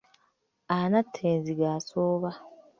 [0.77, 2.31] Anatta enzige asooba.